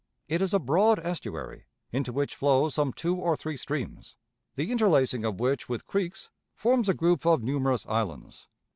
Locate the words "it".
0.27-0.41